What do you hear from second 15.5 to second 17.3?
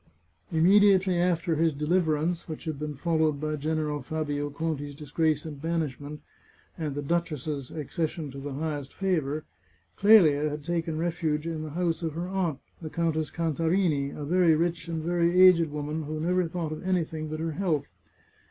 woman, who never thought of anything